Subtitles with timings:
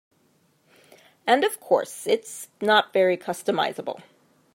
[1.27, 4.01] And of course, it's not very customizable.